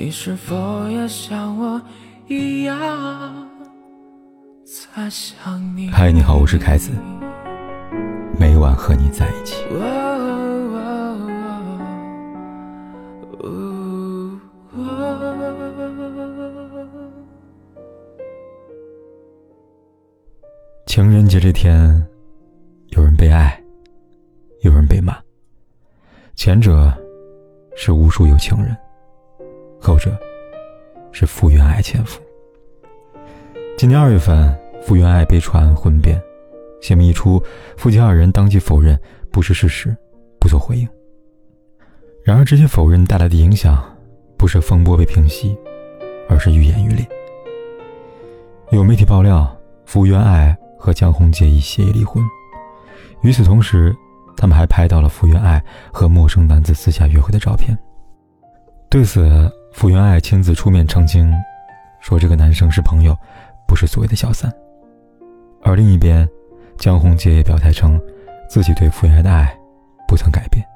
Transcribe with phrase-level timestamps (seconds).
[0.00, 1.82] 你是否也像我
[2.28, 2.76] 一样
[4.64, 5.90] 在想你？
[5.90, 6.92] 嗨，你好，我是凯子，
[8.38, 9.64] 每晚和你在一起。
[20.86, 22.06] 情人节这天，
[22.90, 23.60] 有人被爱，
[24.60, 25.16] 有人被骂。
[26.36, 26.94] 前者
[27.74, 28.76] 是无数有情人。
[29.88, 30.14] 后者
[31.12, 32.20] 是傅园爱前夫。
[33.78, 36.20] 今年二月份，傅园爱被传婚变，
[36.82, 37.42] 新闻一出，
[37.78, 39.00] 夫妻二人当即否认
[39.32, 39.96] 不是事实，
[40.38, 40.86] 不做回应。
[42.22, 43.82] 然而，这些否认带来的影响，
[44.36, 45.56] 不是风波被平息，
[46.28, 47.06] 而是愈演愈烈。
[48.70, 49.50] 有媒体爆料，
[49.86, 52.22] 傅园爱和江宏杰已协议离婚。
[53.22, 53.96] 与此同时，
[54.36, 57.76] 他们还拍到了傅园爱和陌生男子私下约会的照片。
[58.90, 61.32] 对此，傅园爱亲自出面澄清，
[62.00, 63.16] 说这个男生是朋友，
[63.64, 64.52] 不是所谓的小三。
[65.62, 66.28] 而另一边，
[66.76, 67.96] 江宏杰也表态称，
[68.50, 69.56] 自己对傅园爱的爱
[70.08, 70.66] 不曾改变。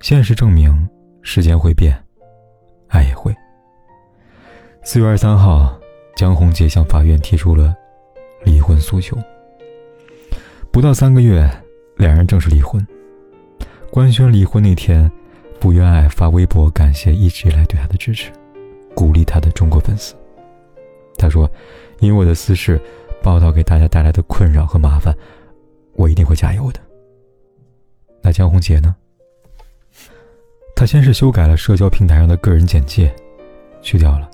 [0.00, 0.88] 现实证明，
[1.20, 2.00] 时间会变，
[2.90, 3.34] 爱也会。
[4.84, 5.76] 四月二十三号，
[6.14, 7.74] 江宏杰向法院提出了
[8.44, 9.18] 离婚诉求。
[10.70, 11.50] 不到三个月，
[11.96, 12.86] 两人正式离婚。
[13.90, 15.10] 官宣离婚那天。
[15.60, 18.30] 傅园爱发微博感谢一直以来对他的支持，
[18.94, 20.14] 鼓励他的中国粉丝。
[21.16, 21.50] 他说
[21.98, 22.80] ：“因为我的私事
[23.20, 25.12] 报道给大家带来的困扰和麻烦，
[25.94, 26.80] 我一定会加油的。”
[28.22, 28.94] 那江宏杰呢？
[30.76, 33.12] 他先是修改了社交平台上的个人简介，
[33.82, 34.30] 去掉了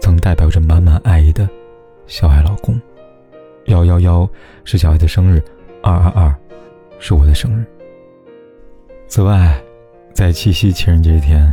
[0.00, 1.48] 曾代表着满满爱意的
[2.08, 2.80] “小爱老公”，
[3.66, 4.28] 幺幺幺
[4.64, 5.40] 是小爱的生日，
[5.82, 6.34] 二二二
[6.98, 7.64] 是我的生日。
[9.06, 9.63] 此外。
[10.14, 11.52] 在七夕情人节这天，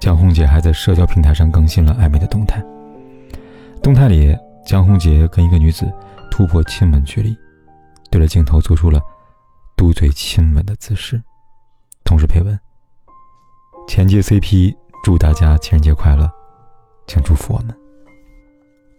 [0.00, 2.64] 江宏杰还在社交平台上更新了暧昧的动态。
[3.82, 4.34] 动态里，
[4.64, 5.86] 江宏杰跟一个女子
[6.30, 7.36] 突破亲吻距离，
[8.10, 8.98] 对着镜头做出了
[9.76, 11.22] 嘟嘴亲吻的姿势，
[12.02, 12.58] 同时配文
[13.86, 14.74] ：“前届 CP
[15.04, 16.30] 祝大家情人节快乐，
[17.06, 17.76] 请祝福我们。”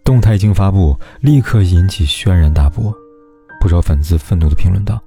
[0.06, 2.94] 动态一经发布，立刻引起轩然大波，
[3.60, 5.02] 不少粉丝愤怒地评论道：“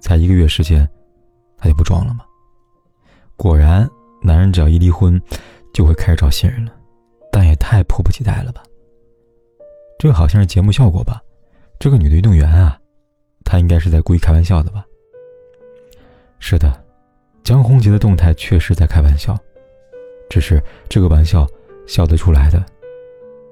[0.00, 0.88] 才一个月时间，
[1.58, 2.24] 他就不装了吗？”
[3.40, 3.88] 果然，
[4.20, 5.18] 男人只要一离婚，
[5.72, 6.72] 就会开始找新人了，
[7.32, 8.62] 但也太迫不及待了吧？
[9.98, 11.22] 这好像是节目效果吧？
[11.78, 12.78] 这个女的运动员啊，
[13.42, 14.84] 她应该是在故意开玩笑的吧？
[16.38, 16.84] 是的，
[17.42, 19.34] 江宏杰的动态确实在开玩笑，
[20.28, 21.46] 只是这个玩笑
[21.86, 22.62] 笑得出来的，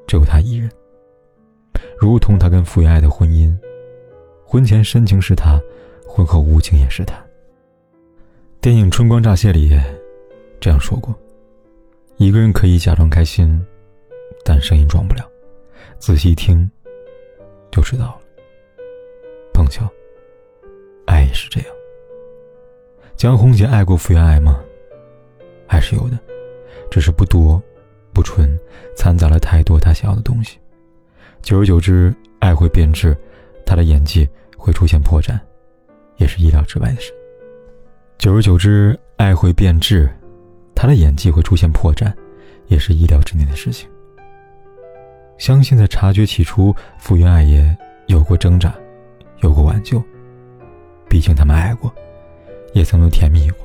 [0.06, 0.70] 只有他一人。
[1.98, 3.56] 如同他跟傅园爱的婚姻，
[4.44, 5.58] 婚前深情是他，
[6.06, 7.14] 婚后无情也是他。
[8.60, 9.70] 电影《春光乍泄》里
[10.58, 11.16] 这样说过
[12.18, 13.64] ：“一个人可以假装开心，
[14.44, 15.24] 但声音装不了。
[16.00, 16.68] 仔细听，
[17.70, 18.20] 就知道了。”
[19.54, 19.88] 碰巧，
[21.06, 21.70] 爱也是这样。
[23.16, 24.60] 江宏杰爱过傅园爱吗？
[25.68, 26.18] 还是有的，
[26.90, 27.62] 只是不多，
[28.12, 28.58] 不纯，
[28.96, 30.58] 掺杂了太多他想要的东西。
[31.42, 33.16] 久而久之，爱会变质，
[33.64, 35.38] 他的演技会出现破绽，
[36.16, 37.14] 也是意料之外的事。
[38.18, 40.10] 久而久之，爱会变质，
[40.74, 42.12] 他的演技会出现破绽，
[42.66, 43.88] 也是意料之内的事情。
[45.38, 48.74] 相信在察觉起初，傅园爱也有过挣扎，
[49.40, 50.02] 有过挽救。
[51.08, 51.94] 毕竟他们爱过，
[52.72, 53.60] 也曾经甜蜜过。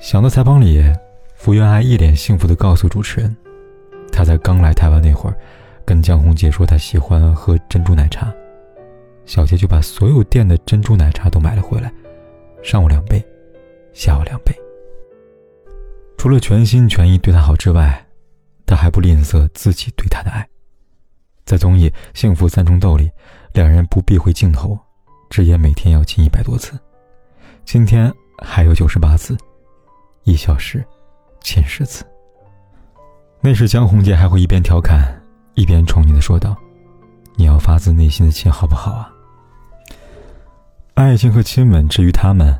[0.00, 0.82] 想到采访里，
[1.34, 3.36] 傅园爱一脸幸福的告诉主持人，
[4.10, 5.36] 他在刚来台湾那会儿，
[5.84, 8.32] 跟江宏杰说他喜欢喝珍珠奶茶，
[9.26, 11.92] 小杰就把所有店的珍珠奶茶都买了回来。
[12.62, 13.24] 上午两杯，
[13.92, 14.54] 下午两杯。
[16.16, 18.04] 除了全心全意对他好之外，
[18.66, 20.46] 他还不吝啬自己对他的爱。
[21.44, 23.10] 在综艺《幸福三重奏》里，
[23.54, 24.78] 两人不避讳镜头，
[25.30, 26.78] 直言每天要亲一百多次，
[27.64, 29.36] 今天还有九十八次，
[30.24, 30.84] 一小时
[31.40, 32.04] 亲十次。
[33.40, 35.22] 那时江宏杰还会一边调侃，
[35.54, 36.56] 一边宠溺的说道
[37.36, 39.10] ：“你要发自内心的亲好不好啊？”
[40.98, 42.52] 爱情和亲吻，至于他们，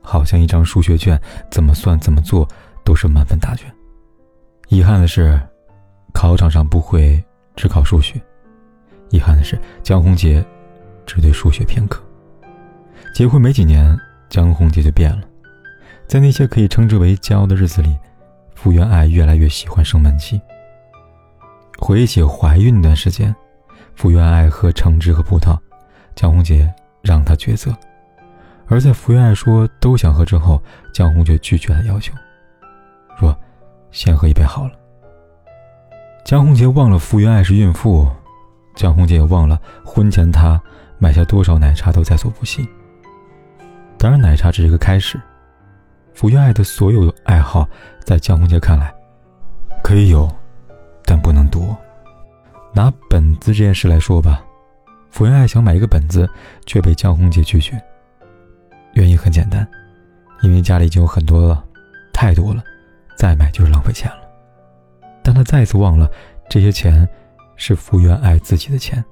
[0.00, 2.48] 好像一张数学卷，怎么算怎么做
[2.84, 3.68] 都是满分答卷。
[4.68, 5.40] 遗憾的是，
[6.12, 7.20] 考场上不会
[7.56, 8.14] 只考数学。
[9.10, 10.42] 遗憾的是，江宏杰
[11.04, 12.00] 只对数学偏科。
[13.12, 13.98] 结婚没几年，
[14.28, 15.22] 江宏杰就变了。
[16.06, 17.98] 在那些可以称之为煎熬的日子里，
[18.54, 20.40] 傅园爱越来越喜欢生闷气。
[21.80, 23.34] 回忆起怀孕那段时间，
[23.96, 25.58] 傅园爱喝橙汁和葡萄，
[26.14, 26.72] 江宏杰。
[27.04, 27.70] 让他抉择，
[28.66, 30.60] 而在福原爱说都想喝之后，
[30.92, 32.14] 江红却拒绝了要求，
[33.20, 33.36] 说
[33.92, 34.72] ：“先喝一杯好了。
[36.24, 38.10] 江宏杰忘了福原爱是孕妇，
[38.74, 40.58] 江宏杰也忘了婚前他
[40.98, 42.66] 买下多少奶茶都在所不惜。
[43.98, 45.20] 当然，奶茶只是个开始。
[46.14, 47.68] 福原爱的所有爱好，
[48.04, 48.94] 在江宏杰看来，
[49.82, 50.26] 可以有，
[51.04, 51.76] 但不能多。
[52.72, 54.42] 拿本子这件事来说吧，
[55.14, 56.28] 福原爱想买一个本子，
[56.66, 57.80] 却被江宏杰拒绝。
[58.94, 59.64] 原因很简单，
[60.42, 61.64] 因为家里已经有很多了，
[62.12, 62.60] 太多了，
[63.16, 64.28] 再买就是浪费钱了。
[65.22, 66.10] 但他再次忘了，
[66.50, 67.08] 这些钱
[67.54, 69.04] 是福原爱自己的钱。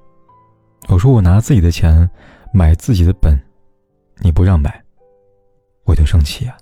[0.89, 2.09] 我说我拿自己的钱
[2.53, 3.39] 买自己的本，
[4.17, 4.83] 你不让买，
[5.85, 6.57] 我就生气啊。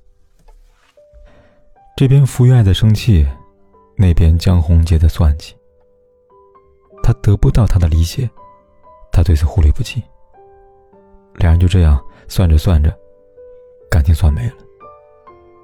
[1.98, 3.28] 这边福原爱的生气，
[3.98, 5.56] 那边江宏杰的算计。
[7.02, 8.30] 他得不到他的理解，
[9.12, 10.02] 他对此忽略不计。
[11.36, 12.96] 两人就这样算着算着，
[13.90, 14.54] 感情算没了，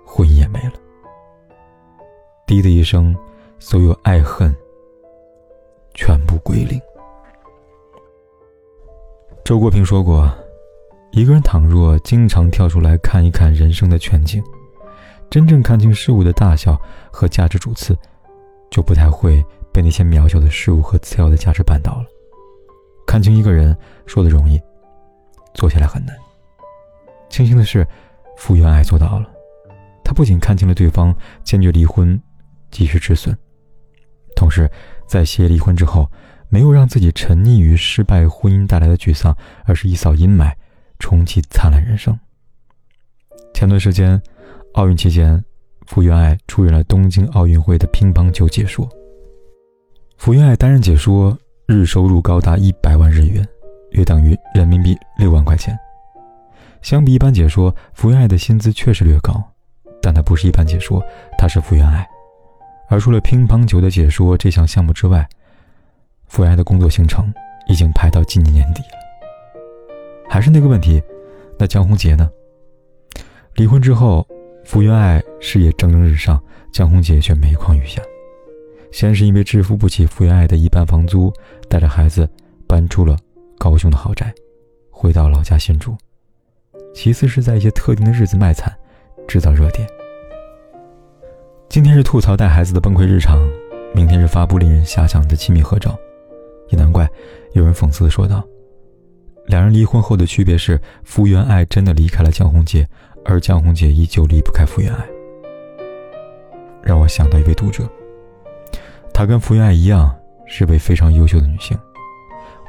[0.05, 0.73] 婚姻也没了。
[2.45, 3.15] 滴的一声，
[3.59, 4.55] 所有爱恨
[5.93, 6.79] 全部归零。
[9.43, 10.29] 周国平说过
[11.11, 14.43] ：“一个人倘若经常跳出来看一看人生的全景。”
[15.29, 16.79] 真正看清事物的大小
[17.11, 17.97] 和价值主次，
[18.71, 22.05] 就不太会被那些渺小的事物和次要的价值绊倒了。
[23.07, 23.75] 看清一个人
[24.05, 24.61] 说的容易，
[25.55, 26.15] 做起来很难。
[27.29, 27.87] 庆幸的是，
[28.37, 29.27] 傅园爱做到了。
[30.03, 32.21] 他不仅看清了对方，坚决离婚，
[32.69, 33.35] 及时止损，
[34.35, 34.69] 同时
[35.07, 36.07] 在协议离婚之后，
[36.49, 40.53] 没有让自己沉溺于失败婚姻带来的沮丧，而是一扫阴霾，
[40.99, 42.15] 重启灿烂人生。
[43.53, 44.21] 前段时间。
[44.73, 45.43] 奥运期间，
[45.87, 48.87] 福原爱出演了东京奥运会的乒乓球解说。
[50.17, 51.35] 福原爱担任解说，
[51.67, 53.45] 日收入高达一百万日元，
[53.91, 55.77] 约等于人民币六万块钱。
[56.81, 59.43] 相比一般解说，福原爱的薪资确实略高，
[60.01, 61.03] 但她不是一般解说，
[61.37, 62.07] 她是福原爱。
[62.87, 65.27] 而除了乒乓球的解说这项项目之外，
[66.27, 67.33] 福原爱的工作行程
[67.67, 68.97] 已经排到今年年底了。
[70.29, 71.03] 还是那个问题，
[71.59, 72.29] 那江宏杰呢？
[73.55, 74.25] 离婚之后。
[74.63, 76.37] 福原爱事业蒸蒸日上，
[76.73, 78.01] 江宏杰却每况愈下。
[78.91, 81.31] 先是因为支付不起福原爱的一半房租，
[81.69, 82.29] 带着孩子
[82.65, 83.17] 搬出了
[83.57, 84.33] 高雄的豪宅，
[84.89, 85.91] 回到老家新住；
[86.93, 88.73] 其次是在一些特定的日子卖惨，
[89.27, 89.87] 制造热点。
[91.69, 93.37] 今天是吐槽带孩子的崩溃日常，
[93.93, 95.97] 明天是发布令人遐想的亲密合照。
[96.69, 97.09] 也难怪
[97.53, 98.43] 有人讽刺的说道
[99.47, 102.87] ：“两人离婚后的区别是，福原爱真的离开了江宏杰。”
[103.29, 105.05] 而江宏杰依旧离不开福原爱，
[106.81, 107.83] 让我想到一位读者。
[109.17, 110.15] 她跟福原爱一样，
[110.45, 111.75] 是位非常优秀的女性。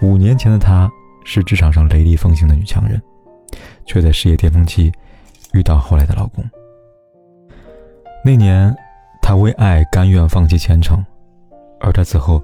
[0.01, 0.91] 五年前的她，
[1.23, 2.99] 是职场上雷厉风行的女强人，
[3.85, 4.91] 却在事业巅峰期
[5.53, 6.43] 遇到后来的老公。
[8.25, 8.75] 那年，
[9.21, 11.05] 她为爱甘愿放弃前程，
[11.81, 12.43] 而她此后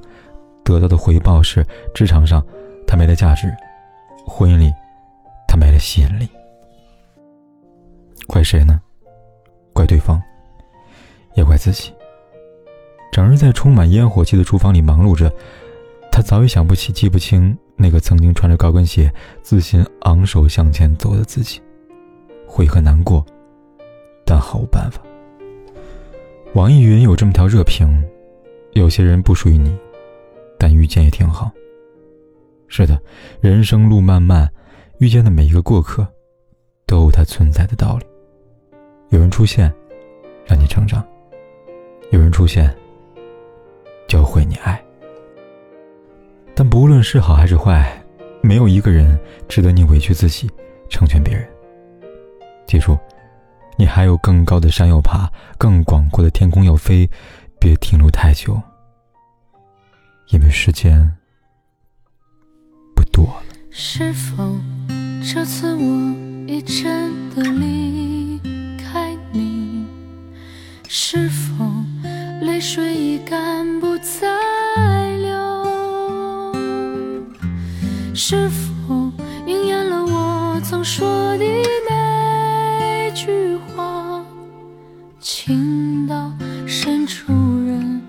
[0.62, 2.44] 得到的回报是：职场上
[2.86, 3.50] 她没了价值，
[4.26, 4.70] 婚姻里
[5.48, 6.28] 她没了吸引力。
[8.26, 8.78] 怪谁呢？
[9.72, 10.22] 怪对方，
[11.36, 11.90] 也怪自己。
[13.14, 15.32] 整日在充满烟火气的厨房里忙碌着，
[16.10, 19.08] 他早已想不起、记不清那个曾经穿着高跟鞋、
[19.40, 21.62] 自信昂首向前走的自己。
[22.44, 23.24] 悔恨难过，
[24.26, 25.00] 但毫无办法。
[26.54, 28.02] 网易云有这么条热评：
[28.72, 29.72] 有些人不属于你，
[30.58, 31.52] 但遇见也挺好。
[32.66, 33.00] 是的，
[33.40, 34.50] 人生路漫漫，
[34.98, 36.04] 遇见的每一个过客，
[36.84, 38.04] 都有它存在的道理。
[39.10, 39.72] 有人出现，
[40.44, 41.00] 让你成长；
[42.10, 42.74] 有人出现，
[47.04, 48.02] 是好还是坏，
[48.42, 50.50] 没有一个人值得你委屈自己，
[50.88, 51.46] 成全别人。
[52.66, 52.98] 记住，
[53.76, 57.08] 你还有更高的山要爬，更广阔的天空要飞，
[57.60, 58.58] 别停留太久，
[60.30, 61.14] 因为时间
[62.96, 64.73] 不多了。
[81.44, 84.24] 说的那句话？
[85.20, 86.32] 情到
[86.66, 87.32] 深处
[87.66, 88.00] 人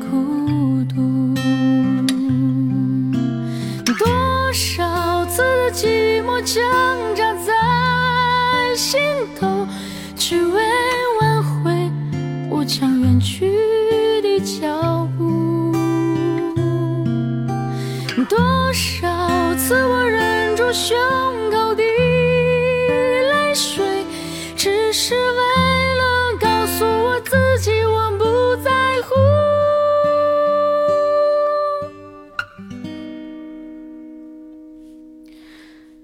[0.00, 1.34] 孤独。
[3.98, 4.06] 多
[4.52, 6.62] 少次的寂寞挣
[7.14, 7.52] 扎在
[8.76, 9.00] 心
[9.38, 9.66] 头，
[10.16, 10.62] 只为
[11.20, 11.90] 挽回
[12.50, 12.64] 我。
[12.64, 13.52] 将远去
[14.22, 15.72] 的脚步，
[18.28, 18.38] 多
[18.72, 20.96] 少次我忍住胸
[23.56, 24.04] 水
[24.54, 28.70] 只是为了告诉我自己我不在
[29.00, 29.14] 乎。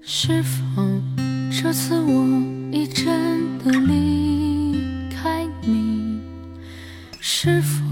[0.01, 0.51] 是否
[1.51, 2.25] 这次我
[2.71, 6.19] 已真的离开你？
[7.19, 7.82] 是否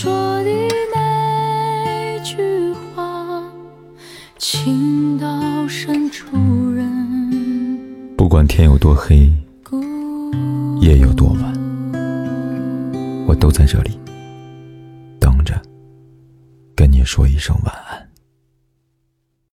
[0.00, 0.10] 说
[0.42, 0.50] 的
[0.94, 3.42] 那句话？
[4.38, 6.26] 情到深处
[6.70, 9.30] 人，不管天有多黑，
[10.80, 11.52] 夜有多晚，
[13.26, 14.00] 我都在这里
[15.20, 15.60] 等着，
[16.74, 17.89] 跟你说一声晚安。